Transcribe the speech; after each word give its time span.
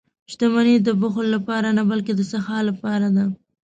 •شتمني 0.31 0.75
د 0.81 0.89
بخل 1.01 1.25
لپاره 1.35 1.69
نه، 1.77 1.83
بلکې 1.91 2.11
د 2.15 2.21
سخا 2.31 2.57
لپاره 2.69 3.07
ده. 3.15 3.25